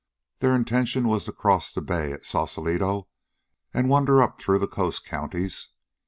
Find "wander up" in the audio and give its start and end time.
3.87-4.39